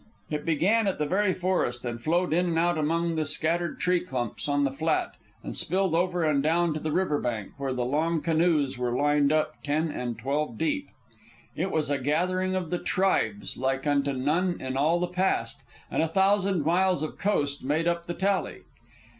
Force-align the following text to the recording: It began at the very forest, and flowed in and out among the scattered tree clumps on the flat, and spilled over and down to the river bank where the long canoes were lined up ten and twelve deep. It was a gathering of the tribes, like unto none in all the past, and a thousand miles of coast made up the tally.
It 0.31 0.45
began 0.47 0.87
at 0.87 0.97
the 0.97 1.05
very 1.05 1.31
forest, 1.31 1.85
and 1.85 2.01
flowed 2.01 2.33
in 2.33 2.47
and 2.47 2.57
out 2.57 2.75
among 2.75 3.13
the 3.13 3.23
scattered 3.23 3.79
tree 3.79 3.99
clumps 3.99 4.47
on 4.49 4.63
the 4.63 4.71
flat, 4.73 5.13
and 5.43 5.55
spilled 5.55 5.93
over 5.93 6.23
and 6.23 6.41
down 6.41 6.73
to 6.73 6.79
the 6.79 6.91
river 6.91 7.21
bank 7.21 7.51
where 7.59 7.71
the 7.71 7.85
long 7.85 8.19
canoes 8.19 8.79
were 8.79 8.97
lined 8.97 9.31
up 9.31 9.61
ten 9.61 9.91
and 9.91 10.17
twelve 10.17 10.57
deep. 10.57 10.89
It 11.55 11.69
was 11.69 11.91
a 11.91 11.99
gathering 11.99 12.55
of 12.55 12.71
the 12.71 12.79
tribes, 12.79 13.57
like 13.57 13.85
unto 13.85 14.11
none 14.13 14.59
in 14.59 14.75
all 14.75 14.99
the 14.99 15.05
past, 15.05 15.63
and 15.91 16.01
a 16.01 16.07
thousand 16.07 16.65
miles 16.65 17.03
of 17.03 17.19
coast 17.19 17.63
made 17.63 17.87
up 17.87 18.07
the 18.07 18.15
tally. 18.15 18.63